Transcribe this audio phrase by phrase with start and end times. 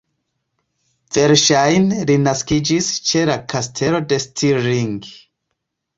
[1.17, 5.01] Verŝajne li naskiĝis ĉe la Kastelo de Stirling.